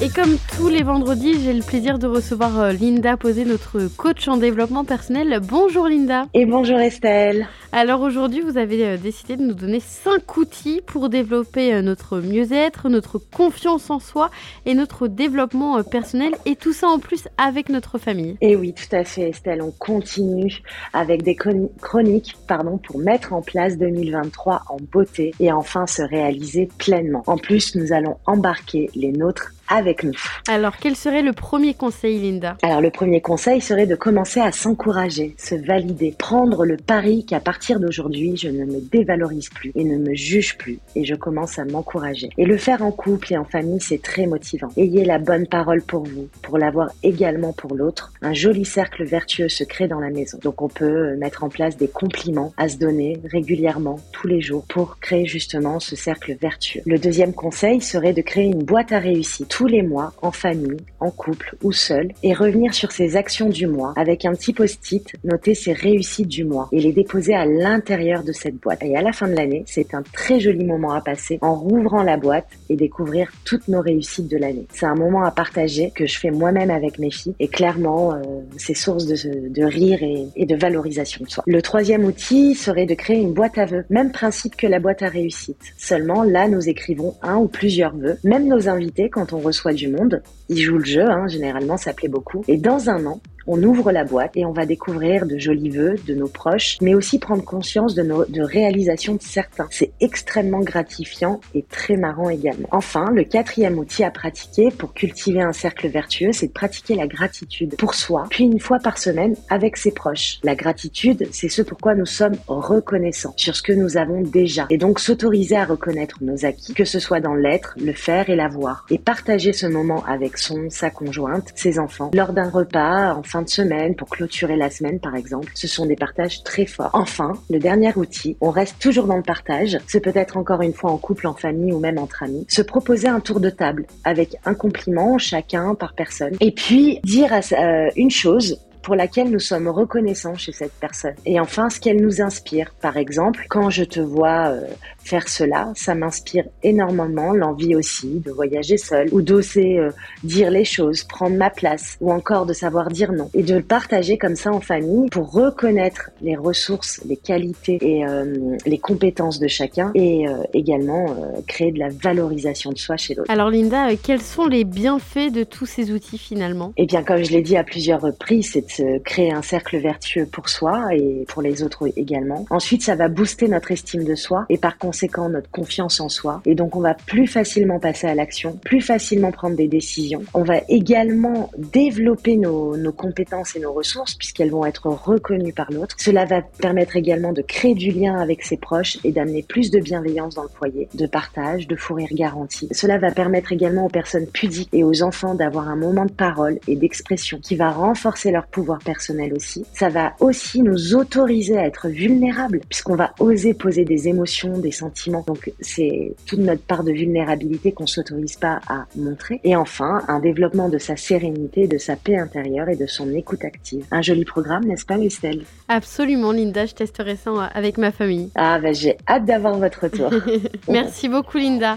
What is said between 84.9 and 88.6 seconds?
à réussite. Seulement, là, nous écrivons un ou plusieurs vœux. Même